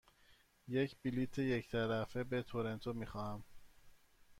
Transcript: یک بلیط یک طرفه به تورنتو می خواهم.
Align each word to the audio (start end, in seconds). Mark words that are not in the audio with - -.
یک 0.67 0.95
بلیط 1.03 1.39
یک 1.39 1.67
طرفه 1.69 2.23
به 2.23 2.43
تورنتو 2.43 2.93
می 2.93 3.05
خواهم. 3.05 3.43